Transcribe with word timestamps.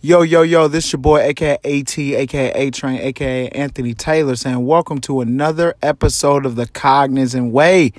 Yo, 0.00 0.22
yo, 0.22 0.42
yo, 0.42 0.68
this 0.68 0.92
your 0.92 1.00
boy, 1.00 1.18
aka 1.18 1.58
AT, 1.64 1.98
aka 1.98 2.52
A 2.52 2.70
Train, 2.70 3.00
aka 3.00 3.48
Anthony 3.48 3.94
Taylor, 3.94 4.36
saying 4.36 4.64
welcome 4.64 5.00
to 5.00 5.20
another 5.20 5.74
episode 5.82 6.46
of 6.46 6.54
the 6.54 6.68
Cognizant 6.68 7.50
Way. 7.50 7.92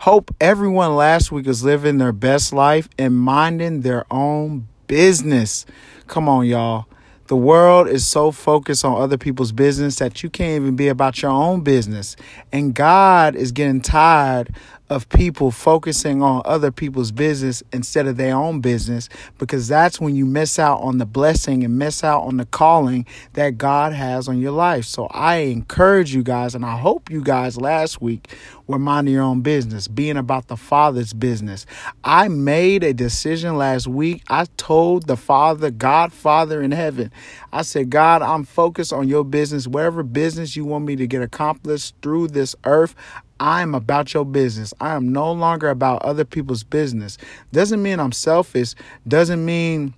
Hope 0.00 0.30
everyone 0.42 0.94
last 0.94 1.32
week 1.32 1.46
is 1.46 1.64
living 1.64 1.96
their 1.96 2.12
best 2.12 2.52
life 2.52 2.86
and 2.98 3.16
minding 3.16 3.80
their 3.80 4.04
own 4.10 4.68
business. 4.88 5.64
Come 6.06 6.28
on, 6.28 6.44
y'all. 6.44 6.84
The 7.28 7.36
world 7.36 7.88
is 7.88 8.06
so 8.06 8.30
focused 8.30 8.84
on 8.84 9.00
other 9.00 9.16
people's 9.16 9.52
business 9.52 9.96
that 9.96 10.22
you 10.22 10.28
can't 10.28 10.60
even 10.62 10.76
be 10.76 10.88
about 10.88 11.22
your 11.22 11.30
own 11.30 11.62
business. 11.62 12.14
And 12.52 12.74
God 12.74 13.34
is 13.34 13.52
getting 13.52 13.80
tired 13.80 14.54
of 14.90 15.08
people 15.08 15.50
focusing 15.50 16.22
on 16.22 16.42
other 16.44 16.70
people's 16.70 17.12
business 17.12 17.62
instead 17.72 18.06
of 18.06 18.16
their 18.16 18.34
own 18.34 18.60
business 18.60 19.08
because 19.38 19.68
that's 19.68 20.00
when 20.00 20.14
you 20.16 20.24
miss 20.24 20.58
out 20.58 20.80
on 20.80 20.98
the 20.98 21.06
blessing 21.06 21.64
and 21.64 21.78
miss 21.78 22.02
out 22.02 22.22
on 22.22 22.38
the 22.38 22.46
calling 22.46 23.06
that 23.34 23.58
God 23.58 23.92
has 23.92 24.28
on 24.28 24.38
your 24.38 24.52
life. 24.52 24.84
So 24.84 25.06
I 25.10 25.36
encourage 25.36 26.14
you 26.14 26.22
guys, 26.22 26.54
and 26.54 26.64
I 26.64 26.78
hope 26.78 27.10
you 27.10 27.22
guys 27.22 27.56
last 27.60 28.00
week 28.00 28.34
were 28.66 28.78
minding 28.78 29.14
your 29.14 29.22
own 29.22 29.40
business, 29.40 29.88
being 29.88 30.16
about 30.16 30.48
the 30.48 30.56
Father's 30.56 31.12
business. 31.12 31.66
I 32.04 32.28
made 32.28 32.84
a 32.84 32.92
decision 32.92 33.56
last 33.56 33.86
week. 33.86 34.22
I 34.28 34.46
told 34.56 35.06
the 35.06 35.16
Father, 35.16 35.70
God, 35.70 36.12
Father 36.12 36.62
in 36.62 36.72
heaven, 36.72 37.10
I 37.52 37.62
said, 37.62 37.90
God, 37.90 38.22
I'm 38.22 38.44
focused 38.44 38.92
on 38.92 39.08
your 39.08 39.24
business. 39.24 39.66
Whatever 39.66 40.02
business 40.02 40.56
you 40.56 40.64
want 40.64 40.84
me 40.84 40.96
to 40.96 41.06
get 41.06 41.22
accomplished 41.22 41.94
through 42.02 42.28
this 42.28 42.54
earth, 42.64 42.94
I'm 43.40 43.74
about 43.74 44.14
your 44.14 44.24
business. 44.24 44.74
I 44.80 44.94
am 44.94 45.12
no 45.12 45.32
longer 45.32 45.70
about 45.70 46.02
other 46.02 46.24
people's 46.24 46.62
business. 46.62 47.18
Doesn't 47.52 47.82
mean 47.82 48.00
I'm 48.00 48.12
selfish. 48.12 48.74
Doesn't 49.06 49.44
mean 49.44 49.94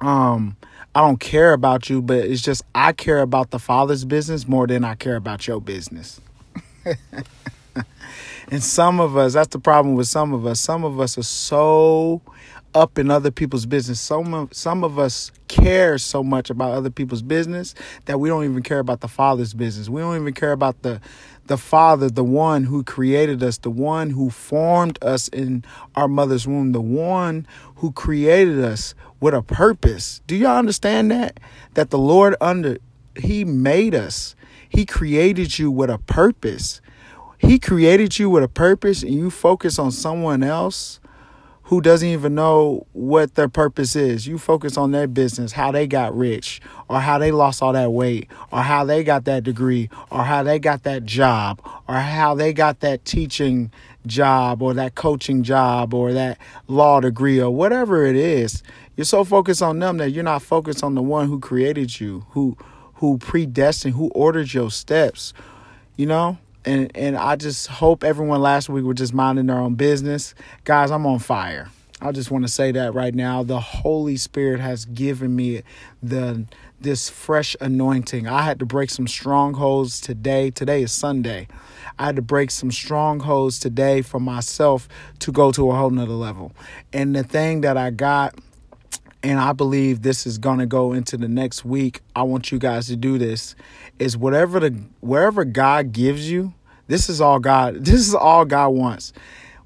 um 0.00 0.56
I 0.94 1.00
don't 1.00 1.20
care 1.20 1.52
about 1.52 1.90
you, 1.90 2.00
but 2.00 2.18
it's 2.18 2.40
just 2.40 2.62
I 2.74 2.92
care 2.92 3.20
about 3.20 3.50
the 3.50 3.58
father's 3.58 4.04
business 4.06 4.48
more 4.48 4.66
than 4.66 4.82
I 4.82 4.94
care 4.94 5.16
about 5.16 5.46
your 5.46 5.60
business. 5.60 6.20
and 8.48 8.62
some 8.62 9.00
of 9.00 9.16
us, 9.16 9.34
that's 9.34 9.48
the 9.48 9.58
problem 9.58 9.94
with 9.94 10.08
some 10.08 10.32
of 10.32 10.46
us. 10.46 10.58
Some 10.58 10.84
of 10.84 10.98
us 10.98 11.18
are 11.18 11.22
so 11.22 12.22
up 12.76 12.98
in 12.98 13.10
other 13.10 13.30
people's 13.30 13.66
business. 13.66 14.00
Some 14.00 14.34
of, 14.34 14.54
some 14.54 14.84
of 14.84 14.98
us 14.98 15.32
care 15.48 15.96
so 15.96 16.22
much 16.22 16.50
about 16.50 16.72
other 16.72 16.90
people's 16.90 17.22
business 17.22 17.74
that 18.04 18.20
we 18.20 18.28
don't 18.28 18.44
even 18.44 18.62
care 18.62 18.80
about 18.80 19.00
the 19.00 19.08
Father's 19.08 19.54
business. 19.54 19.88
We 19.88 20.02
don't 20.02 20.16
even 20.16 20.34
care 20.34 20.52
about 20.52 20.82
the 20.82 21.00
the 21.46 21.56
Father, 21.56 22.10
the 22.10 22.24
one 22.24 22.64
who 22.64 22.82
created 22.82 23.40
us, 23.40 23.58
the 23.58 23.70
one 23.70 24.10
who 24.10 24.30
formed 24.30 24.98
us 25.00 25.28
in 25.28 25.64
our 25.94 26.08
mother's 26.08 26.44
womb, 26.44 26.72
the 26.72 26.80
one 26.80 27.46
who 27.76 27.92
created 27.92 28.58
us 28.64 28.96
with 29.20 29.32
a 29.32 29.42
purpose. 29.42 30.22
Do 30.26 30.34
y'all 30.34 30.56
understand 30.56 31.08
that? 31.12 31.38
That 31.74 31.90
the 31.90 31.98
Lord 31.98 32.34
under 32.40 32.78
he 33.16 33.44
made 33.44 33.94
us. 33.94 34.34
He 34.68 34.84
created 34.84 35.58
you 35.58 35.70
with 35.70 35.88
a 35.88 35.98
purpose. 35.98 36.80
He 37.38 37.60
created 37.60 38.18
you 38.18 38.28
with 38.28 38.42
a 38.42 38.48
purpose 38.48 39.02
and 39.02 39.14
you 39.14 39.30
focus 39.30 39.78
on 39.78 39.92
someone 39.92 40.42
else 40.42 40.98
who 41.66 41.80
doesn't 41.80 42.08
even 42.08 42.34
know 42.36 42.86
what 42.92 43.34
their 43.34 43.48
purpose 43.48 43.96
is. 43.96 44.24
You 44.26 44.38
focus 44.38 44.76
on 44.76 44.92
their 44.92 45.08
business, 45.08 45.50
how 45.50 45.72
they 45.72 45.88
got 45.88 46.16
rich, 46.16 46.60
or 46.88 47.00
how 47.00 47.18
they 47.18 47.32
lost 47.32 47.60
all 47.60 47.72
that 47.72 47.90
weight, 47.90 48.28
or 48.52 48.60
how 48.60 48.84
they 48.84 49.02
got 49.02 49.24
that 49.24 49.42
degree, 49.42 49.90
or 50.10 50.22
how 50.22 50.44
they 50.44 50.60
got 50.60 50.84
that 50.84 51.04
job, 51.04 51.60
or 51.88 51.96
how 51.96 52.36
they 52.36 52.52
got 52.52 52.80
that 52.80 53.04
teaching 53.04 53.72
job, 54.06 54.62
or 54.62 54.74
that 54.74 54.94
coaching 54.94 55.42
job, 55.42 55.92
or 55.92 56.12
that 56.12 56.38
law 56.68 57.00
degree, 57.00 57.40
or 57.40 57.50
whatever 57.50 58.06
it 58.06 58.14
is. 58.14 58.62
You're 58.94 59.04
so 59.04 59.24
focused 59.24 59.60
on 59.60 59.80
them 59.80 59.96
that 59.96 60.10
you're 60.10 60.22
not 60.22 60.42
focused 60.42 60.84
on 60.84 60.94
the 60.94 61.02
one 61.02 61.26
who 61.26 61.40
created 61.40 61.98
you, 61.98 62.26
who 62.30 62.56
who 62.94 63.18
predestined, 63.18 63.94
who 63.94 64.08
ordered 64.10 64.54
your 64.54 64.70
steps. 64.70 65.34
You 65.96 66.06
know? 66.06 66.38
And 66.66 66.90
and 66.94 67.16
I 67.16 67.36
just 67.36 67.68
hope 67.68 68.04
everyone 68.04 68.42
last 68.42 68.68
week 68.68 68.84
were 68.84 68.94
just 68.94 69.14
minding 69.14 69.46
their 69.46 69.58
own 69.58 69.74
business. 69.74 70.34
Guys, 70.64 70.90
I'm 70.90 71.06
on 71.06 71.20
fire. 71.20 71.70
I 72.00 72.12
just 72.12 72.30
want 72.30 72.44
to 72.44 72.52
say 72.52 72.72
that 72.72 72.92
right 72.92 73.14
now. 73.14 73.42
The 73.42 73.58
Holy 73.58 74.18
Spirit 74.18 74.60
has 74.60 74.84
given 74.84 75.34
me 75.34 75.62
the 76.02 76.44
this 76.78 77.08
fresh 77.08 77.56
anointing. 77.60 78.26
I 78.28 78.42
had 78.42 78.58
to 78.58 78.66
break 78.66 78.90
some 78.90 79.08
strongholds 79.08 80.00
today. 80.00 80.50
Today 80.50 80.82
is 80.82 80.92
Sunday. 80.92 81.48
I 81.98 82.04
had 82.06 82.16
to 82.16 82.22
break 82.22 82.50
some 82.50 82.70
strongholds 82.70 83.58
today 83.58 84.02
for 84.02 84.20
myself 84.20 84.88
to 85.20 85.32
go 85.32 85.52
to 85.52 85.70
a 85.70 85.74
whole 85.74 85.88
nother 85.88 86.12
level. 86.12 86.52
And 86.92 87.16
the 87.16 87.22
thing 87.22 87.62
that 87.62 87.78
I 87.78 87.90
got 87.90 88.34
and 89.26 89.40
I 89.40 89.52
believe 89.52 90.02
this 90.02 90.24
is 90.24 90.38
going 90.38 90.60
to 90.60 90.66
go 90.66 90.92
into 90.92 91.16
the 91.16 91.26
next 91.26 91.64
week. 91.64 92.00
I 92.14 92.22
want 92.22 92.52
you 92.52 92.60
guys 92.60 92.86
to 92.86 92.94
do 92.94 93.18
this 93.18 93.56
is 93.98 94.16
whatever 94.16 94.60
the 94.60 94.80
wherever 95.00 95.44
God 95.44 95.90
gives 95.90 96.30
you, 96.30 96.54
this 96.86 97.08
is 97.08 97.20
all 97.20 97.40
God. 97.40 97.74
This 97.84 98.06
is 98.06 98.14
all 98.14 98.44
God 98.44 98.68
wants. 98.68 99.12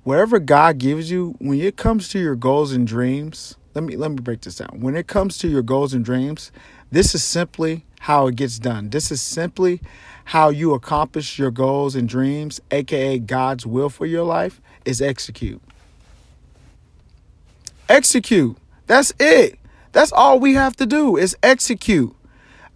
Wherever 0.03 0.39
God 0.39 0.79
gives 0.79 1.11
you, 1.11 1.35
when 1.41 1.61
it 1.61 1.77
comes 1.77 2.09
to 2.09 2.19
your 2.19 2.37
goals 2.37 2.73
and 2.73 2.87
dreams, 2.87 3.55
let 3.75 3.85
me 3.85 3.99
let 3.99 4.11
me 4.11 4.17
break 4.17 4.41
this 4.41 4.57
down. 4.57 4.81
When 4.81 4.97
it 4.97 5.09
comes 5.09 5.37
to 5.39 5.49
your 5.49 5.63
goals 5.63 5.93
and 5.93 6.03
dreams, 6.03 6.53
this 6.91 7.15
is 7.15 7.23
simply 7.23 7.85
how 8.01 8.29
it 8.29 8.37
gets 8.37 8.59
done. 8.59 8.89
This 8.89 9.13
is 9.13 9.21
simply 9.21 9.83
how 10.25 10.49
you 10.49 10.73
accomplish 10.73 11.39
your 11.39 11.51
goals 11.51 11.95
and 11.95 12.09
dreams, 12.09 12.63
aka 12.71 13.19
God's 13.19 13.67
will 13.67 13.91
for 13.91 14.07
your 14.07 14.25
life, 14.25 14.59
is 14.87 15.03
execute. 15.03 15.61
Execute. 17.91 18.57
That's 18.91 19.13
it. 19.21 19.57
That's 19.93 20.11
all 20.11 20.41
we 20.41 20.55
have 20.55 20.75
to 20.79 20.85
do 20.85 21.17
is 21.17 21.37
execute. 21.45 22.13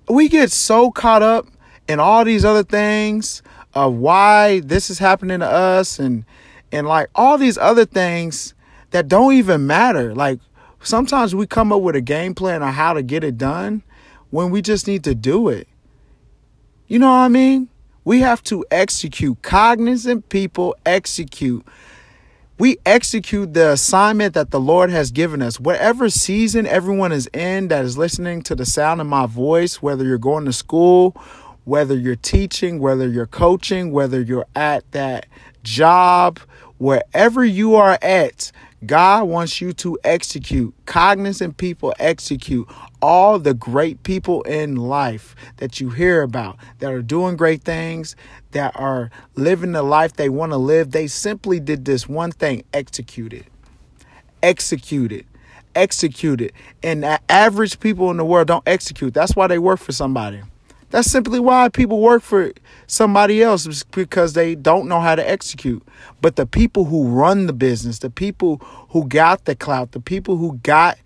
We 0.08 0.28
get 0.28 0.52
so 0.52 0.92
caught 0.92 1.22
up 1.22 1.48
in 1.88 1.98
all 1.98 2.24
these 2.24 2.44
other 2.44 2.62
things 2.62 3.42
of 3.74 3.94
why 3.94 4.60
this 4.60 4.90
is 4.90 5.00
happening 5.00 5.40
to 5.40 5.46
us 5.46 5.98
and 5.98 6.24
and 6.70 6.86
like 6.86 7.08
all 7.16 7.36
these 7.36 7.58
other 7.58 7.84
things 7.84 8.54
that 8.92 9.08
don't 9.08 9.32
even 9.32 9.66
matter. 9.66 10.14
Like 10.14 10.38
sometimes 10.84 11.34
we 11.34 11.48
come 11.48 11.72
up 11.72 11.82
with 11.82 11.96
a 11.96 12.00
game 12.00 12.32
plan 12.32 12.62
on 12.62 12.72
how 12.72 12.92
to 12.92 13.02
get 13.02 13.24
it 13.24 13.36
done 13.36 13.82
when 14.30 14.52
we 14.52 14.62
just 14.62 14.86
need 14.86 15.02
to 15.02 15.16
do 15.16 15.48
it. 15.48 15.66
You 16.86 17.00
know 17.00 17.08
what 17.08 17.24
I 17.24 17.28
mean? 17.28 17.68
We 18.04 18.20
have 18.20 18.40
to 18.44 18.64
execute. 18.70 19.42
Cognizant 19.42 20.28
people 20.28 20.76
execute. 20.86 21.66
We 22.56 22.78
execute 22.86 23.52
the 23.54 23.72
assignment 23.72 24.34
that 24.34 24.50
the 24.50 24.60
Lord 24.60 24.90
has 24.90 25.10
given 25.10 25.42
us. 25.42 25.58
Whatever 25.58 26.08
season 26.08 26.66
everyone 26.66 27.10
is 27.10 27.28
in 27.32 27.68
that 27.68 27.84
is 27.84 27.98
listening 27.98 28.42
to 28.42 28.54
the 28.54 28.64
sound 28.64 29.00
of 29.00 29.08
my 29.08 29.26
voice, 29.26 29.82
whether 29.82 30.04
you're 30.04 30.18
going 30.18 30.44
to 30.44 30.52
school 30.52 31.16
whether 31.64 31.96
you're 31.96 32.16
teaching, 32.16 32.78
whether 32.78 33.08
you're 33.08 33.26
coaching, 33.26 33.90
whether 33.90 34.20
you're 34.20 34.46
at 34.54 34.90
that 34.92 35.26
job, 35.62 36.38
wherever 36.78 37.44
you 37.44 37.74
are 37.74 37.98
at, 38.02 38.52
God 38.86 39.24
wants 39.24 39.60
you 39.60 39.72
to 39.74 39.98
execute. 40.04 40.74
Cognizant 40.86 41.56
people 41.56 41.94
execute. 41.98 42.68
All 43.00 43.38
the 43.38 43.54
great 43.54 44.02
people 44.02 44.42
in 44.42 44.76
life 44.76 45.34
that 45.58 45.80
you 45.80 45.90
hear 45.90 46.22
about 46.22 46.56
that 46.78 46.92
are 46.92 47.02
doing 47.02 47.36
great 47.36 47.62
things, 47.62 48.16
that 48.52 48.72
are 48.76 49.10
living 49.34 49.72
the 49.72 49.82
life 49.82 50.14
they 50.14 50.28
want 50.28 50.52
to 50.52 50.56
live, 50.56 50.90
they 50.90 51.06
simply 51.06 51.60
did 51.60 51.84
this 51.84 52.08
one 52.08 52.32
thing 52.32 52.64
execute 52.72 53.32
it. 53.32 53.46
Execute 54.42 55.12
it. 55.12 55.26
Execute 55.74 56.40
it. 56.40 56.52
And 56.82 57.04
average 57.28 57.80
people 57.80 58.10
in 58.10 58.16
the 58.16 58.24
world 58.24 58.46
don't 58.46 58.66
execute. 58.66 59.14
That's 59.14 59.34
why 59.34 59.46
they 59.46 59.58
work 59.58 59.80
for 59.80 59.92
somebody. 59.92 60.42
That's 60.94 61.10
simply 61.10 61.40
why 61.40 61.70
people 61.70 62.00
work 62.00 62.22
for 62.22 62.52
somebody 62.86 63.42
else 63.42 63.82
because 63.90 64.34
they 64.34 64.54
don't 64.54 64.86
know 64.86 65.00
how 65.00 65.16
to 65.16 65.28
execute. 65.28 65.82
But 66.20 66.36
the 66.36 66.46
people 66.46 66.84
who 66.84 67.08
run 67.08 67.46
the 67.48 67.52
business, 67.52 67.98
the 67.98 68.10
people 68.10 68.58
who 68.90 69.08
got 69.08 69.44
the 69.44 69.56
clout, 69.56 69.90
the 69.90 69.98
people 69.98 70.36
who 70.36 70.60
got 70.62 70.96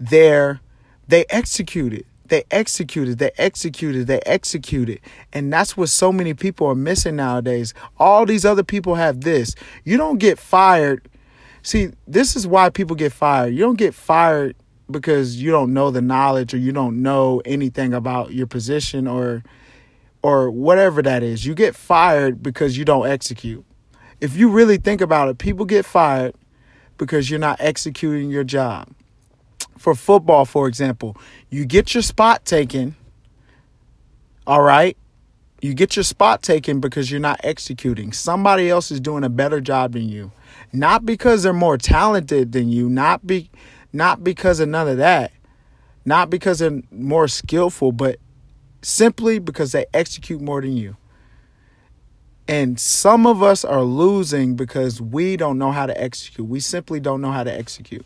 there, 0.00 0.60
they 1.06 1.26
executed. 1.30 2.06
They 2.26 2.42
executed, 2.50 3.18
they 3.20 3.30
executed, 3.38 4.08
they 4.08 4.18
executed. 4.26 4.98
And 5.32 5.52
that's 5.52 5.76
what 5.76 5.90
so 5.90 6.10
many 6.10 6.34
people 6.34 6.66
are 6.66 6.74
missing 6.74 7.14
nowadays. 7.14 7.72
All 7.98 8.26
these 8.26 8.44
other 8.44 8.64
people 8.64 8.96
have 8.96 9.20
this. 9.20 9.54
You 9.84 9.96
don't 9.96 10.18
get 10.18 10.40
fired. 10.40 11.08
See, 11.62 11.90
this 12.08 12.34
is 12.34 12.48
why 12.48 12.68
people 12.68 12.96
get 12.96 13.12
fired. 13.12 13.54
You 13.54 13.60
don't 13.60 13.78
get 13.78 13.94
fired 13.94 14.56
because 14.90 15.40
you 15.40 15.50
don't 15.50 15.72
know 15.72 15.90
the 15.90 16.02
knowledge 16.02 16.54
or 16.54 16.58
you 16.58 16.72
don't 16.72 17.02
know 17.02 17.40
anything 17.44 17.94
about 17.94 18.32
your 18.32 18.46
position 18.46 19.06
or 19.06 19.42
or 20.22 20.50
whatever 20.50 21.02
that 21.02 21.22
is. 21.22 21.46
You 21.46 21.54
get 21.54 21.74
fired 21.74 22.42
because 22.42 22.76
you 22.76 22.84
don't 22.84 23.06
execute. 23.06 23.64
If 24.20 24.36
you 24.36 24.50
really 24.50 24.76
think 24.76 25.00
about 25.00 25.28
it, 25.28 25.38
people 25.38 25.64
get 25.64 25.86
fired 25.86 26.34
because 26.98 27.30
you're 27.30 27.40
not 27.40 27.58
executing 27.60 28.30
your 28.30 28.44
job. 28.44 28.88
For 29.78 29.94
football, 29.94 30.44
for 30.44 30.68
example, 30.68 31.16
you 31.48 31.64
get 31.64 31.94
your 31.94 32.02
spot 32.02 32.44
taken. 32.44 32.96
All 34.46 34.60
right? 34.60 34.96
You 35.62 35.74
get 35.74 35.96
your 35.96 36.02
spot 36.02 36.42
taken 36.42 36.80
because 36.80 37.10
you're 37.10 37.20
not 37.20 37.40
executing. 37.44 38.12
Somebody 38.12 38.68
else 38.68 38.90
is 38.90 39.00
doing 39.00 39.24
a 39.24 39.28
better 39.30 39.60
job 39.60 39.92
than 39.92 40.08
you. 40.08 40.32
Not 40.72 41.06
because 41.06 41.42
they're 41.42 41.52
more 41.52 41.78
talented 41.78 42.52
than 42.52 42.68
you, 42.68 42.88
not 42.88 43.26
be 43.26 43.50
not 43.92 44.22
because 44.22 44.60
of 44.60 44.68
none 44.68 44.88
of 44.88 44.98
that. 44.98 45.32
Not 46.04 46.30
because 46.30 46.60
they're 46.60 46.82
more 46.90 47.28
skillful, 47.28 47.92
but 47.92 48.18
simply 48.82 49.38
because 49.38 49.72
they 49.72 49.86
execute 49.92 50.40
more 50.40 50.60
than 50.60 50.76
you. 50.76 50.96
And 52.48 52.80
some 52.80 53.26
of 53.26 53.42
us 53.42 53.64
are 53.64 53.82
losing 53.82 54.56
because 54.56 55.00
we 55.00 55.36
don't 55.36 55.58
know 55.58 55.70
how 55.70 55.86
to 55.86 56.00
execute. 56.00 56.48
We 56.48 56.58
simply 56.58 56.98
don't 56.98 57.20
know 57.20 57.30
how 57.30 57.44
to 57.44 57.52
execute. 57.52 58.04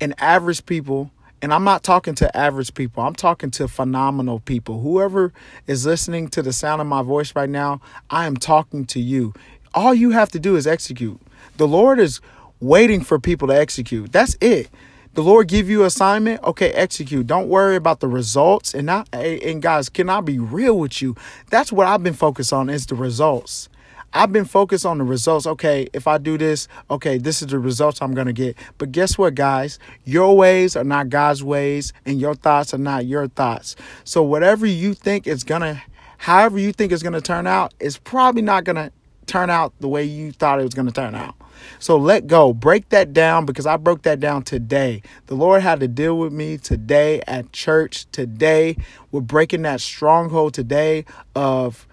And 0.00 0.14
average 0.18 0.64
people, 0.64 1.10
and 1.42 1.52
I'm 1.52 1.64
not 1.64 1.82
talking 1.82 2.14
to 2.16 2.36
average 2.36 2.74
people, 2.74 3.02
I'm 3.02 3.14
talking 3.16 3.50
to 3.52 3.66
phenomenal 3.66 4.40
people. 4.40 4.80
Whoever 4.80 5.32
is 5.66 5.84
listening 5.86 6.28
to 6.28 6.42
the 6.42 6.52
sound 6.52 6.80
of 6.80 6.86
my 6.86 7.02
voice 7.02 7.34
right 7.34 7.50
now, 7.50 7.80
I 8.10 8.26
am 8.26 8.36
talking 8.36 8.84
to 8.86 9.00
you. 9.00 9.32
All 9.74 9.92
you 9.92 10.10
have 10.10 10.30
to 10.32 10.38
do 10.38 10.54
is 10.54 10.66
execute. 10.66 11.20
The 11.56 11.66
Lord 11.66 11.98
is 11.98 12.20
waiting 12.60 13.02
for 13.02 13.18
people 13.18 13.48
to 13.48 13.54
execute. 13.54 14.12
That's 14.12 14.36
it. 14.40 14.68
The 15.14 15.22
Lord 15.22 15.48
give 15.48 15.68
you 15.68 15.84
assignment, 15.84 16.42
okay, 16.44 16.70
execute. 16.72 17.26
Don't 17.26 17.48
worry 17.48 17.76
about 17.76 18.00
the 18.00 18.08
results. 18.08 18.74
And 18.74 18.86
not 18.86 19.08
and 19.12 19.60
guys, 19.60 19.88
can 19.88 20.08
I 20.08 20.20
be 20.20 20.38
real 20.38 20.78
with 20.78 21.02
you? 21.02 21.16
That's 21.50 21.72
what 21.72 21.86
I've 21.86 22.02
been 22.02 22.14
focused 22.14 22.52
on 22.52 22.68
is 22.70 22.86
the 22.86 22.94
results. 22.94 23.68
I've 24.12 24.32
been 24.32 24.44
focused 24.44 24.86
on 24.86 24.98
the 24.98 25.04
results. 25.04 25.46
Okay, 25.46 25.88
if 25.92 26.06
I 26.06 26.18
do 26.18 26.38
this, 26.38 26.68
okay, 26.90 27.18
this 27.18 27.42
is 27.42 27.48
the 27.48 27.58
results 27.58 28.00
I'm 28.00 28.14
going 28.14 28.26
to 28.26 28.32
get. 28.32 28.56
But 28.78 28.92
guess 28.92 29.18
what, 29.18 29.34
guys? 29.34 29.78
Your 30.04 30.36
ways 30.36 30.76
are 30.76 30.84
not 30.84 31.10
God's 31.10 31.42
ways, 31.44 31.92
and 32.06 32.20
your 32.20 32.34
thoughts 32.34 32.72
are 32.72 32.78
not 32.78 33.06
your 33.06 33.28
thoughts. 33.28 33.76
So, 34.04 34.22
whatever 34.22 34.66
you 34.66 34.94
think 34.94 35.26
is 35.26 35.44
going 35.44 35.60
to, 35.60 35.82
however 36.18 36.58
you 36.58 36.72
think 36.72 36.92
it's 36.92 37.02
going 37.02 37.12
to 37.12 37.20
turn 37.20 37.46
out, 37.46 37.74
is 37.80 37.98
probably 37.98 38.42
not 38.42 38.64
going 38.64 38.76
to 38.76 38.92
turn 39.26 39.50
out 39.50 39.74
the 39.80 39.88
way 39.88 40.04
you 40.04 40.32
thought 40.32 40.58
it 40.58 40.64
was 40.64 40.74
going 40.74 40.86
to 40.86 40.94
turn 40.94 41.14
out. 41.14 41.34
So 41.78 41.96
let 41.96 42.26
go, 42.26 42.52
break 42.52 42.88
that 42.90 43.12
down 43.12 43.46
because 43.46 43.66
I 43.66 43.76
broke 43.76 44.02
that 44.02 44.20
down 44.20 44.42
today. 44.42 45.02
The 45.26 45.34
Lord 45.34 45.62
had 45.62 45.80
to 45.80 45.88
deal 45.88 46.18
with 46.18 46.32
me 46.32 46.58
today 46.58 47.22
at 47.26 47.52
church. 47.52 48.06
Today, 48.12 48.76
we're 49.10 49.20
breaking 49.20 49.62
that 49.62 49.80
stronghold 49.80 50.54
today 50.54 51.04
of 51.34 51.86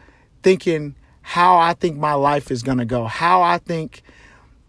thinking 0.44 0.96
how 1.22 1.58
I 1.58 1.74
think 1.74 1.98
my 1.98 2.14
life 2.14 2.52
is 2.52 2.62
going 2.62 2.78
to 2.78 2.86
go, 2.86 3.06
how 3.06 3.42
I 3.42 3.58
think 3.58 4.04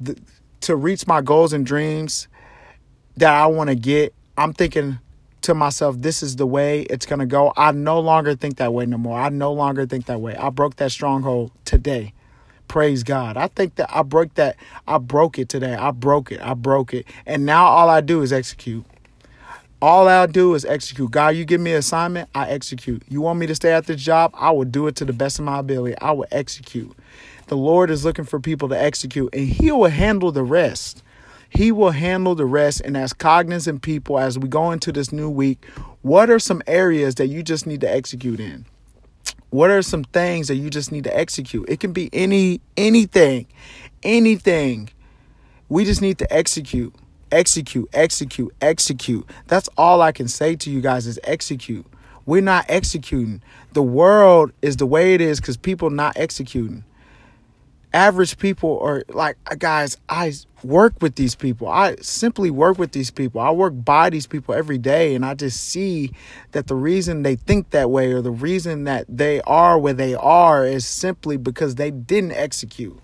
the, 0.01 0.19
to 0.63 0.75
reach 0.75 1.07
my 1.07 1.21
goals 1.21 1.53
and 1.53 1.67
dreams 1.67 2.29
that 3.17 3.33
I 3.33 3.47
want 3.47 3.69
to 3.69 3.77
get. 3.77 4.15
I'm 4.39 4.53
thinking 4.53 4.99
to 5.43 5.55
myself, 5.55 5.97
this 6.01 6.23
is 6.23 6.37
the 6.37 6.47
way 6.47 6.83
it's 6.83 7.07
going 7.07 7.21
to 7.21 7.27
go. 7.27 7.53
I 7.57 7.73
no 7.73 8.01
longer 8.01 8.35
think 8.35 8.57
that 8.57 8.73
way 8.73 8.87
no 8.87 8.99
more. 8.99 9.19
I 9.19 9.29
no 9.29 9.53
longer 9.53 9.87
think 9.87 10.07
that 10.07 10.21
way. 10.21 10.35
I 10.35 10.51
broke 10.51 10.77
that 10.77 10.93
stronghold 10.93 11.53
today. 11.65 12.15
Praise 12.69 13.03
God. 13.03 13.37
I 13.37 13.49
think 13.49 13.77
that 13.77 13.89
I 13.95 14.03
broke 14.03 14.35
that. 14.35 14.57
I 14.87 14.99
broke 14.99 15.39
it 15.39 15.49
today. 15.49 15.75
I 15.75 15.91
broke 15.91 16.33
it. 16.33 16.41
I 16.41 16.55
broke 16.55 16.93
it. 16.95 17.07
And 17.25 17.47
now 17.47 17.67
all 17.67 17.89
I 17.89 18.01
do 18.01 18.23
is 18.23 18.33
execute. 18.33 18.85
All 19.83 20.09
I'll 20.09 20.27
do 20.27 20.55
is 20.55 20.65
execute. 20.65 21.11
God, 21.11 21.37
you 21.37 21.45
give 21.45 21.61
me 21.61 21.73
an 21.73 21.79
assignment, 21.79 22.31
I 22.35 22.49
execute. 22.49 23.03
You 23.09 23.21
want 23.21 23.39
me 23.39 23.47
to 23.47 23.55
stay 23.55 23.73
at 23.73 23.87
this 23.87 24.03
job, 24.03 24.33
I 24.35 24.51
will 24.51 24.65
do 24.65 24.87
it 24.87 24.97
to 24.97 25.05
the 25.05 25.13
best 25.13 25.39
of 25.39 25.45
my 25.45 25.59
ability. 25.59 25.97
I 26.01 26.13
will 26.13 26.27
execute. 26.33 26.97
The 27.49 27.59
Lord 27.59 27.91
is 27.91 28.03
looking 28.03 28.25
for 28.25 28.41
people 28.41 28.71
to 28.71 28.81
execute, 28.81 29.35
and 29.35 29.47
He 29.47 29.71
will 29.71 29.91
handle 29.91 30.33
the 30.33 30.43
rest. 30.43 31.03
He 31.51 31.73
will 31.73 31.91
handle 31.91 32.35
the 32.35 32.47
rest. 32.47 32.81
And 32.81 32.97
as 32.97 33.13
cognizant 33.13 33.83
people, 33.83 34.19
as 34.19 34.39
we 34.39 34.49
go 34.49 34.73
into 34.73 34.93
this 34.93 35.13
new 35.13 35.29
week, 35.29 35.67
what 36.01 36.31
are 36.31 36.39
some 36.39 36.63
areas 36.67 37.17
that 37.17 37.27
you 37.27 37.43
just 37.43 37.67
need 37.67 37.83
to 37.83 37.91
execute 37.91 38.41
in? 38.41 38.65
What 39.51 39.71
are 39.71 39.83
some 39.83 40.05
things 40.05 40.49
that 40.49 40.57
you 40.57 40.71
just 40.71 40.93
need 40.93 41.05
to 41.05 41.17
execute? 41.17 41.69
It 41.69 41.81
can 41.81 41.93
be 41.93 42.11
any 42.13 42.61
anything. 42.77 43.47
Anything. 44.03 44.91
We 45.69 45.85
just 45.85 46.03
need 46.03 46.19
to 46.19 46.33
execute. 46.33 46.95
Execute, 47.33 47.89
execute, 47.93 48.55
execute. 48.61 49.29
That's 49.49 49.69
all 49.77 50.01
I 50.01 50.13
can 50.13 50.29
say 50.29 50.57
to 50.57 50.71
you 50.71 50.81
guys 50.81 51.07
is 51.07 51.19
execute. 51.25 51.87
We're 52.25 52.43
not 52.43 52.67
executing. 52.69 53.43
The 53.73 53.83
world 53.83 54.53
is 54.63 54.77
the 54.77 54.87
way 54.87 55.15
it 55.15 55.21
is 55.21 55.41
cuz 55.41 55.57
people 55.57 55.91
not 55.91 56.17
executing 56.17 56.85
average 57.97 58.37
people 58.37 58.79
are 58.81 59.03
like 59.09 59.39
guys 59.59 59.97
i 60.11 60.31
work 60.67 60.95
with 61.01 61.15
these 61.15 61.35
people. 61.35 61.69
I 61.69 61.97
simply 62.01 62.51
work 62.51 62.79
with 62.79 62.93
these 62.93 63.11
people. 63.11 63.41
I 63.41 63.51
work 63.51 63.73
by 63.77 64.11
these 64.11 64.27
people 64.27 64.55
every 64.55 64.79
day 64.79 65.15
and 65.15 65.25
i 65.25 65.35
just 65.35 65.63
see 65.63 66.13
that 66.53 66.67
the 66.67 66.75
reason 66.75 67.23
they 67.23 67.37
think 67.37 67.71
that 67.71 67.91
way 67.91 68.13
or 68.13 68.21
the 68.21 68.31
reason 68.31 68.85
that 68.85 69.07
they 69.09 69.41
are 69.43 69.79
where 69.79 69.93
they 69.95 70.15
are 70.15 70.67
is 70.67 70.87
simply 70.87 71.37
because 71.37 71.77
they 71.77 71.91
didn't 71.91 72.33
execute. 72.33 72.99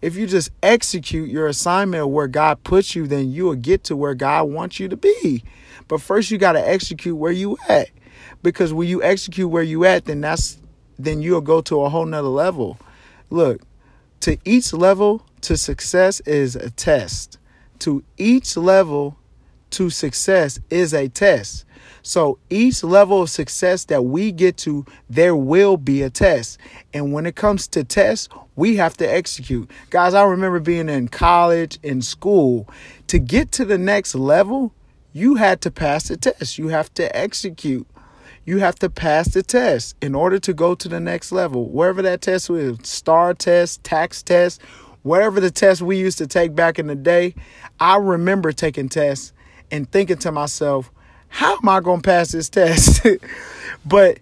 If 0.00 0.14
you 0.14 0.26
just 0.26 0.50
execute 0.62 1.28
your 1.28 1.46
assignment 1.46 2.08
where 2.08 2.28
god 2.28 2.62
puts 2.62 2.94
you 2.94 3.06
then 3.06 3.30
you 3.30 3.44
will 3.44 3.56
get 3.56 3.84
to 3.84 3.96
where 3.96 4.14
god 4.14 4.44
wants 4.44 4.80
you 4.80 4.88
to 4.88 4.96
be. 4.96 5.44
But 5.88 6.00
first 6.00 6.30
you 6.30 6.38
got 6.38 6.52
to 6.52 6.68
execute 6.68 7.16
where 7.16 7.32
you 7.32 7.58
at 7.68 7.90
because 8.42 8.72
when 8.72 8.88
you 8.88 9.02
execute 9.02 9.50
where 9.50 9.62
you 9.62 9.84
at 9.84 10.04
then 10.06 10.20
that's 10.20 10.58
then 10.98 11.20
you'll 11.20 11.40
go 11.40 11.60
to 11.62 11.82
a 11.82 11.88
whole 11.88 12.06
nother 12.06 12.28
level. 12.28 12.78
Look 13.30 13.62
to 14.28 14.36
each 14.44 14.74
level 14.74 15.22
to 15.40 15.56
success 15.56 16.20
is 16.20 16.54
a 16.54 16.68
test. 16.68 17.38
To 17.78 18.04
each 18.18 18.58
level 18.58 19.16
to 19.70 19.88
success 19.88 20.60
is 20.68 20.92
a 20.92 21.08
test. 21.08 21.64
So 22.02 22.38
each 22.50 22.84
level 22.84 23.22
of 23.22 23.30
success 23.30 23.86
that 23.86 24.04
we 24.04 24.30
get 24.32 24.58
to, 24.58 24.84
there 25.08 25.34
will 25.34 25.78
be 25.78 26.02
a 26.02 26.10
test. 26.10 26.58
And 26.92 27.14
when 27.14 27.24
it 27.24 27.36
comes 27.36 27.66
to 27.68 27.84
tests, 27.84 28.28
we 28.54 28.76
have 28.76 28.98
to 28.98 29.10
execute. 29.10 29.70
Guys, 29.88 30.12
I 30.12 30.24
remember 30.24 30.60
being 30.60 30.90
in 30.90 31.08
college, 31.08 31.78
in 31.82 32.02
school. 32.02 32.68
To 33.06 33.18
get 33.18 33.50
to 33.52 33.64
the 33.64 33.78
next 33.78 34.14
level, 34.14 34.74
you 35.14 35.36
had 35.36 35.62
to 35.62 35.70
pass 35.70 36.08
the 36.08 36.18
test. 36.18 36.58
You 36.58 36.68
have 36.68 36.92
to 36.94 37.16
execute 37.16 37.86
you 38.48 38.60
have 38.60 38.76
to 38.76 38.88
pass 38.88 39.28
the 39.28 39.42
test 39.42 39.94
in 40.00 40.14
order 40.14 40.38
to 40.38 40.54
go 40.54 40.74
to 40.74 40.88
the 40.88 40.98
next 40.98 41.32
level. 41.32 41.68
Wherever 41.68 42.00
that 42.00 42.22
test 42.22 42.48
was, 42.48 42.78
STAAR 42.82 43.34
test, 43.34 43.84
TAKS 43.84 44.22
test, 44.22 44.62
whatever 45.02 45.38
the 45.38 45.50
test 45.50 45.82
we 45.82 45.98
used 45.98 46.16
to 46.16 46.26
take 46.26 46.54
back 46.54 46.78
in 46.78 46.86
the 46.86 46.94
day, 46.94 47.34
I 47.78 47.98
remember 47.98 48.52
taking 48.52 48.88
tests 48.88 49.34
and 49.70 49.90
thinking 49.92 50.16
to 50.18 50.32
myself, 50.32 50.90
how 51.28 51.58
am 51.58 51.68
I 51.68 51.80
going 51.80 52.00
to 52.00 52.06
pass 52.06 52.32
this 52.32 52.48
test? 52.48 53.06
but 53.84 54.18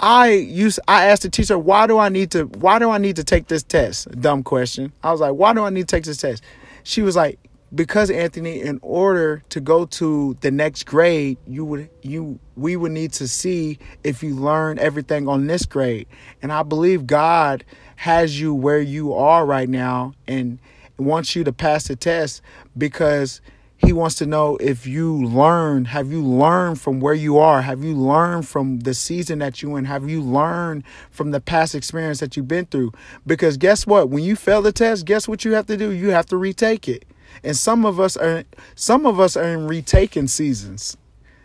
I 0.00 0.30
used 0.30 0.80
I 0.88 1.04
asked 1.04 1.24
the 1.24 1.28
teacher, 1.28 1.58
why 1.58 1.86
do 1.86 1.98
I 1.98 2.08
need 2.08 2.30
to 2.30 2.44
why 2.44 2.78
do 2.78 2.88
I 2.88 2.96
need 2.96 3.16
to 3.16 3.24
take 3.24 3.48
this 3.48 3.62
test? 3.62 4.10
Dumb 4.18 4.44
question. 4.44 4.94
I 5.02 5.12
was 5.12 5.20
like, 5.20 5.34
why 5.34 5.52
do 5.52 5.62
I 5.62 5.68
need 5.68 5.88
to 5.88 5.94
take 5.94 6.04
this 6.04 6.16
test? 6.16 6.42
She 6.84 7.02
was 7.02 7.16
like, 7.16 7.38
because 7.74 8.10
Anthony, 8.10 8.60
in 8.62 8.78
order 8.82 9.42
to 9.50 9.60
go 9.60 9.84
to 9.86 10.36
the 10.40 10.50
next 10.50 10.84
grade, 10.84 11.38
you 11.46 11.64
would 11.64 11.90
you 12.02 12.38
we 12.56 12.76
would 12.76 12.92
need 12.92 13.12
to 13.14 13.28
see 13.28 13.78
if 14.04 14.22
you 14.22 14.34
learn 14.34 14.78
everything 14.78 15.28
on 15.28 15.46
this 15.46 15.66
grade. 15.66 16.06
And 16.42 16.52
I 16.52 16.62
believe 16.62 17.06
God 17.06 17.64
has 17.96 18.40
you 18.40 18.54
where 18.54 18.80
you 18.80 19.12
are 19.12 19.44
right 19.44 19.68
now 19.68 20.14
and 20.26 20.58
wants 20.96 21.36
you 21.36 21.44
to 21.44 21.52
pass 21.52 21.88
the 21.88 21.96
test 21.96 22.42
because 22.76 23.40
he 23.76 23.92
wants 23.92 24.16
to 24.16 24.26
know 24.26 24.56
if 24.56 24.86
you 24.88 25.14
learn, 25.24 25.84
have 25.86 26.10
you 26.10 26.20
learned 26.20 26.80
from 26.80 26.98
where 26.98 27.14
you 27.14 27.38
are? 27.38 27.62
Have 27.62 27.84
you 27.84 27.94
learned 27.94 28.48
from 28.48 28.80
the 28.80 28.92
season 28.92 29.38
that 29.38 29.62
you 29.62 29.76
in? 29.76 29.84
Have 29.84 30.10
you 30.10 30.20
learned 30.20 30.82
from 31.12 31.30
the 31.30 31.40
past 31.40 31.76
experience 31.76 32.18
that 32.18 32.36
you've 32.36 32.48
been 32.48 32.66
through? 32.66 32.92
Because 33.24 33.56
guess 33.56 33.86
what? 33.86 34.10
When 34.10 34.24
you 34.24 34.34
fail 34.34 34.62
the 34.62 34.72
test, 34.72 35.04
guess 35.04 35.28
what 35.28 35.44
you 35.44 35.52
have 35.52 35.66
to 35.66 35.76
do? 35.76 35.92
You 35.92 36.10
have 36.10 36.26
to 36.26 36.36
retake 36.36 36.88
it. 36.88 37.04
And 37.42 37.56
some 37.56 37.84
of 37.84 38.00
us 38.00 38.16
are 38.16 38.44
some 38.74 39.06
of 39.06 39.20
us 39.20 39.36
are 39.36 39.48
in 39.48 39.66
retaking 39.66 40.28
seasons 40.28 40.96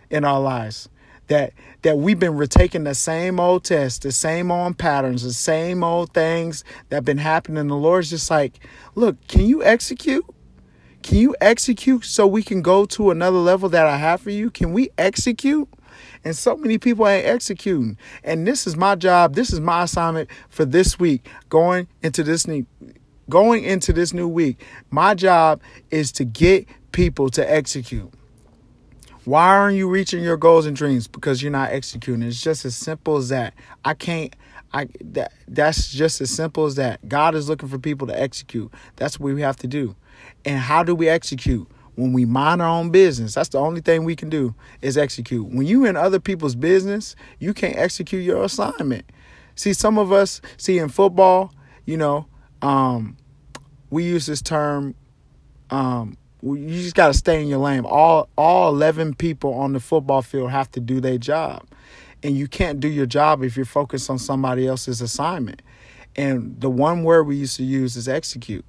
in 0.09 0.25
our 0.25 0.39
lives. 0.39 0.89
That 1.27 1.53
that 1.83 1.97
we've 1.97 2.19
been 2.19 2.35
retaking 2.35 2.83
the 2.83 2.95
same 2.95 3.39
old 3.39 3.63
tests, 3.63 4.00
the 4.00 4.12
same 4.12 4.51
old 4.51 4.77
patterns, 4.77 5.23
the 5.23 5.33
same 5.33 5.83
old 5.83 6.13
things 6.13 6.63
that 6.89 6.97
have 6.97 7.05
been 7.05 7.17
happening. 7.17 7.67
The 7.67 7.75
Lord's 7.75 8.09
just 8.09 8.29
like, 8.29 8.59
look, 8.95 9.15
can 9.27 9.45
you 9.45 9.63
execute? 9.63 10.25
Can 11.01 11.17
you 11.17 11.35
execute 11.41 12.05
so 12.05 12.25
we 12.25 12.43
can 12.43 12.62
go 12.62 12.85
to 12.85 13.12
another 13.12 13.38
level 13.38 13.67
that 13.69 13.85
I 13.85 13.97
have 13.97 14.21
for 14.21 14.29
you? 14.29 14.50
Can 14.50 14.71
we 14.73 14.89
execute? 14.97 15.67
And 16.23 16.35
so 16.35 16.55
many 16.55 16.77
people 16.77 17.07
ain't 17.07 17.27
executing. 17.27 17.97
And 18.23 18.47
this 18.47 18.65
is 18.65 18.77
my 18.77 18.95
job. 18.95 19.35
This 19.35 19.51
is 19.51 19.59
my 19.59 19.83
assignment 19.83 20.29
for 20.50 20.63
this 20.65 20.97
week, 20.97 21.27
going 21.50 21.88
into 22.01 22.23
this 22.23 22.47
new 22.47 22.65
going 23.30 23.63
into 23.63 23.94
this 23.94 24.13
new 24.13 24.27
week, 24.27 24.63
my 24.92 25.13
job 25.13 25.62
is 25.92 26.12
to 26.13 26.25
get 26.25 26.68
people 26.92 27.30
to 27.32 27.51
execute. 27.51 28.12
Why 29.25 29.48
aren't 29.48 29.77
you 29.77 29.89
reaching 29.89 30.22
your 30.22 30.36
goals 30.36 30.65
and 30.65 30.75
dreams? 30.75 31.08
Because 31.08 31.42
you're 31.42 31.51
not 31.51 31.72
executing. 31.72 32.24
It's 32.24 32.42
just 32.42 32.65
as 32.65 32.75
simple 32.75 33.15
as 33.15 33.30
that. 33.30 33.53
I 33.86 33.94
can't 33.94 34.36
I 34.74 34.88
that 35.01 35.32
that's 35.48 35.92
just 35.92 36.20
as 36.20 36.32
simple 36.32 36.65
as 36.65 36.75
that. 36.75 37.08
God 37.08 37.36
is 37.36 37.48
looking 37.48 37.70
for 37.70 37.77
people 37.77 38.08
to 38.08 38.20
execute. 38.20 38.74
That's 38.96 39.20
what 39.20 39.34
we 39.34 39.42
have 39.42 39.58
to 39.58 39.68
do. 39.68 39.96
And 40.46 40.60
how 40.60 40.84
do 40.84 40.96
we 40.96 41.08
execute? 41.08 41.68
When 41.96 42.12
we 42.12 42.25
mind 42.25 42.60
our 42.60 42.70
own 42.70 42.89
business. 42.89 43.36
That's 43.36 43.50
the 43.50 43.60
only 43.60 43.80
thing 43.80 44.03
we 44.03 44.15
can 44.15 44.27
do 44.27 44.56
is 44.82 44.98
execute. 44.98 45.48
When 45.48 45.68
you 45.68 45.86
in 45.86 45.96
other 45.96 46.20
people's 46.20 46.56
business, 46.56 47.15
you 47.38 47.53
can't 47.53 47.77
execute 47.77 48.24
your 48.24 48.44
assignment. 48.44 49.06
See, 49.53 49.74
some 49.74 50.00
of 50.00 50.12
us 50.12 50.42
see 50.58 50.80
in 50.80 50.89
football, 50.89 51.53
you 51.86 51.98
know, 51.98 52.25
um, 52.63 53.17
we 53.91 54.05
use 54.05 54.25
this 54.25 54.41
term 54.41 54.96
um, 55.70 56.17
You 56.41 56.82
just 56.82 56.96
got 56.96 57.08
to 57.08 57.13
stay 57.13 57.41
in 57.41 57.48
your 57.48 57.60
lane. 57.60 57.86
All 57.86 58.29
all 58.38 58.70
11 58.74 59.15
people 59.15 59.53
on 59.53 59.74
the 59.74 59.79
football 59.79 60.22
field 60.24 60.51
have 60.51 60.72
to 60.72 60.79
do 60.79 61.01
their 61.01 61.17
job. 61.20 61.67
And 62.24 62.38
you 62.38 62.48
can't 62.48 62.79
do 62.79 62.88
your 62.88 63.05
job 63.05 63.43
if 63.43 63.58
you're 63.58 63.65
focused 63.65 64.10
on 64.10 64.17
somebody 64.17 64.65
else's 64.67 65.01
assignment. 65.01 65.62
And 66.15 66.60
the 66.60 66.70
one 66.70 67.03
word 67.03 67.25
we 67.25 67.36
used 67.36 67.58
to 67.58 67.63
use 67.63 67.98
is 67.98 68.08
execute. 68.08 68.65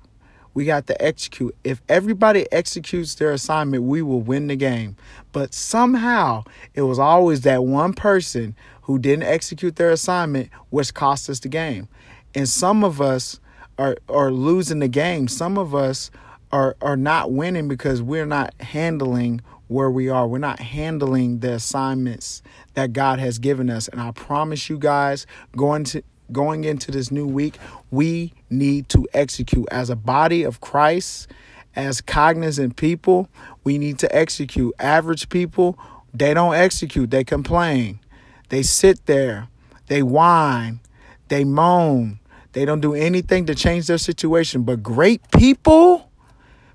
We 0.54 0.64
got 0.64 0.86
to 0.88 1.02
execute. 1.04 1.54
If 1.64 1.82
everybody 1.88 2.50
executes 2.52 3.14
their 3.16 3.32
assignment, 3.32 3.84
we 3.84 4.02
will 4.02 4.22
win 4.22 4.48
the 4.48 4.56
game. 4.56 4.96
But 5.32 5.54
somehow 5.54 6.44
it 6.74 6.82
was 6.82 6.98
always 6.98 7.42
that 7.42 7.64
one 7.64 7.92
person 7.92 8.56
who 8.82 8.98
didn't 8.98 9.24
execute 9.24 9.76
their 9.76 9.90
assignment 9.90 10.50
which 10.70 10.94
cost 10.94 11.30
us 11.30 11.40
the 11.40 11.48
game. 11.48 11.88
And 12.34 12.48
some 12.48 12.84
of 12.84 13.00
us 13.00 13.40
are 13.78 13.96
are 14.08 14.30
losing 14.30 14.78
the 14.78 14.88
game. 14.88 15.28
Some 15.28 15.58
of 15.58 15.74
us 15.74 16.10
are 16.52 16.76
are 16.80 16.96
not 16.96 17.32
winning 17.32 17.68
because 17.68 18.02
we're 18.02 18.26
not 18.26 18.54
handling 18.60 19.40
where 19.68 19.90
we 19.90 20.08
are. 20.08 20.26
We're 20.26 20.38
not 20.38 20.60
handling 20.60 21.40
the 21.40 21.54
assignments 21.54 22.42
that 22.74 22.92
God 22.92 23.18
has 23.18 23.38
given 23.38 23.70
us. 23.70 23.88
And 23.88 24.00
I 24.00 24.12
promise 24.12 24.68
you 24.68 24.78
guys, 24.78 25.26
going 25.56 25.84
to 25.84 26.02
going 26.32 26.64
into 26.64 26.90
this 26.90 27.10
new 27.10 27.26
week, 27.26 27.58
we 27.90 28.32
need 28.50 28.88
to 28.90 29.06
execute 29.12 29.66
as 29.70 29.90
a 29.90 29.96
body 29.96 30.42
of 30.42 30.60
Christ, 30.60 31.30
as 31.76 32.00
cognizant 32.00 32.76
people, 32.76 33.28
we 33.62 33.78
need 33.78 33.98
to 33.98 34.14
execute. 34.14 34.74
Average 34.78 35.28
people, 35.28 35.78
they 36.12 36.34
don't 36.34 36.54
execute, 36.54 37.10
they 37.10 37.24
complain. 37.24 38.00
They 38.48 38.62
sit 38.62 39.06
there, 39.06 39.48
they 39.88 40.02
whine, 40.02 40.80
they 41.28 41.44
moan, 41.44 42.20
they 42.54 42.64
don't 42.64 42.80
do 42.80 42.94
anything 42.94 43.46
to 43.46 43.54
change 43.54 43.86
their 43.86 43.98
situation. 43.98 44.62
But 44.62 44.82
great 44.82 45.20
people, 45.32 46.10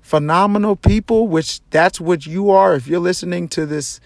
phenomenal 0.00 0.76
people, 0.76 1.26
which 1.26 1.60
that's 1.70 2.00
what 2.00 2.26
you 2.26 2.50
are 2.50 2.74
if 2.74 2.86
you're 2.86 3.00
listening 3.00 3.48
to 3.48 3.66
this 3.66 4.00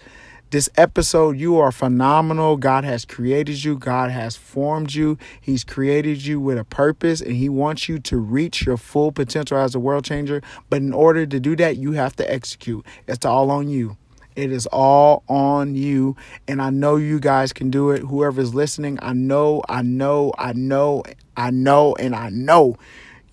this 0.51 0.69
episode, 0.77 1.37
you 1.37 1.57
are 1.57 1.71
phenomenal. 1.71 2.55
God 2.55 2.83
has 2.85 3.03
created 3.03 3.63
you, 3.63 3.77
God 3.77 4.11
has 4.11 4.37
formed 4.37 4.93
you. 4.93 5.17
He's 5.41 5.63
created 5.63 6.25
you 6.25 6.39
with 6.39 6.57
a 6.57 6.63
purpose, 6.63 7.19
and 7.19 7.33
He 7.33 7.49
wants 7.49 7.89
you 7.89 7.99
to 7.99 8.17
reach 8.17 8.65
your 8.65 8.77
full 8.77 9.11
potential 9.11 9.57
as 9.57 9.75
a 9.75 9.79
world 9.79 10.05
changer. 10.05 10.41
But 10.69 10.77
in 10.77 10.93
order 10.93 11.25
to 11.25 11.39
do 11.39 11.55
that, 11.57 11.77
you 11.77 11.93
have 11.93 12.15
to 12.17 12.31
execute. 12.31 12.85
It's 13.07 13.25
all 13.25 13.51
on 13.51 13.67
you. 13.67 13.97
It 14.35 14.51
is 14.51 14.65
all 14.67 15.23
on 15.27 15.75
you. 15.75 16.15
And 16.47 16.61
I 16.61 16.69
know 16.69 16.97
you 16.97 17.19
guys 17.19 17.51
can 17.51 17.69
do 17.69 17.89
it. 17.91 17.99
Whoever's 17.99 18.53
listening, 18.53 18.99
I 19.01 19.13
know, 19.13 19.63
I 19.67 19.81
know, 19.81 20.33
I 20.37 20.53
know, 20.53 21.03
I 21.37 21.51
know, 21.51 21.95
and 21.95 22.15
I 22.15 22.29
know 22.29 22.77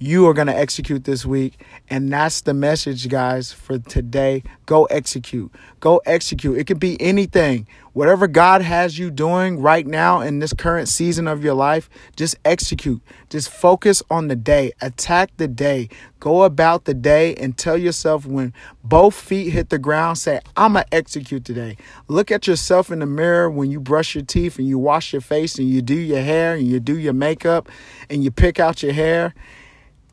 you 0.03 0.27
are 0.27 0.35
going 0.35 0.49
to 0.49 0.57
execute 0.57 1.05
this 1.05 1.25
week. 1.25 1.63
And 1.89 2.13
that's 2.13 2.41
the 2.41 2.55
message, 2.55 3.09
guys, 3.09 3.53
for 3.53 3.79
today. 3.79 4.43
Go 4.67 4.85
execute. 4.87 5.53
Go 5.79 6.03
execute. 6.05 6.59
It 6.59 6.67
could 6.67 6.81
be 6.81 7.01
anything. 7.01 7.69
Whatever 7.93 8.27
God 8.27 8.63
has 8.63 8.99
you 8.99 9.11
doing 9.11 9.61
right 9.61 9.87
now 9.87 10.21
in 10.21 10.41
this 10.41 10.53
current 10.55 10.89
season 10.89 11.29
of 11.29 11.45
your 11.45 11.55
life, 11.55 11.89
just 12.17 12.37
execute. 12.45 13.01
Just 13.29 13.51
focus 13.51 14.03
on 14.11 14.27
the 14.27 14.35
day. 14.35 14.73
Attack 14.81 15.31
the 15.37 15.47
day. 15.47 15.89
Go 16.19 16.43
about 16.43 16.85
the 16.85 16.95
day 16.95 17.35
and 17.37 17.57
tell 17.57 17.77
yourself 17.77 18.27
when 18.27 18.53
both 18.83 19.15
feet 19.15 19.51
hit 19.51 19.69
the 19.69 19.79
ground, 19.79 20.19
say, 20.19 20.41
I'm 20.57 20.73
going 20.73 20.85
to 20.85 20.95
execute 20.95 21.45
today. 21.45 21.77
Look 22.09 22.33
at 22.33 22.47
yourself 22.47 22.91
in 22.91 23.01
the 23.01 23.07
mirror 23.07 23.51
when 23.51 23.71
you 23.71 23.79
brush 23.79 24.15
your 24.15 24.25
teeth 24.25 24.59
and 24.59 24.67
you 24.67 24.79
wash 24.79 25.13
your 25.13 25.23
face 25.23 25.59
and 25.59 25.69
you 25.69 25.83
do 25.83 25.95
your 25.95 26.23
hair 26.23 26.55
and 26.55 26.67
you 26.67 26.81
do 26.81 26.99
your 26.99 27.13
makeup 27.13 27.69
and 28.09 28.25
you 28.25 28.31
pick 28.31 28.59
out 28.59 28.83
your 28.83 28.95
hair 28.95 29.35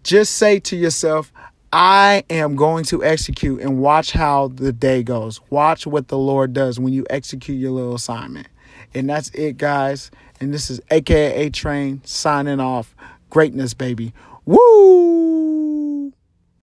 just 0.03 0.36
say 0.36 0.60
to 0.62 0.75
yourself, 0.75 1.32
I 1.72 2.24
am 2.29 2.56
going 2.56 2.84
to 2.86 3.03
execute 3.03 3.62
and 3.62 3.79
watch 3.79 4.12
how 4.12 4.48
the 4.48 4.74
day 4.74 5.03
goes. 5.03 5.39
Watch 5.50 5.86
what 5.86 6.08
the 6.08 6.18
Lord 6.18 6.53
does 6.53 6.79
when 6.79 6.94
you 6.94 7.06
execute 7.10 7.60
your 7.60 7.72
little 7.72 7.96
assignment. 7.96 8.48
And 8.94 9.08
that's 9.10 9.29
it, 9.29 9.58
guys. 9.58 10.10
And 10.39 10.53
this 10.53 10.70
is 10.70 10.82
AKA 10.89 11.51
Train 11.51 12.01
signing 12.06 12.60
off. 12.60 12.96
Greatness, 13.29 13.75
baby. 13.75 14.13
Woo! 14.46 15.29